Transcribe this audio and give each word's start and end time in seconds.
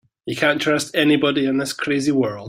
You 0.25 0.35
can't 0.35 0.59
trust 0.61 0.95
anybody 0.95 1.45
in 1.45 1.57
this 1.59 1.73
crazy 1.73 2.11
world. 2.11 2.39